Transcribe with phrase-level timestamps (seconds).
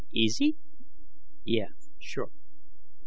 [0.11, 0.57] Easy?
[1.45, 1.67] Yeah.
[1.99, 2.31] Sure.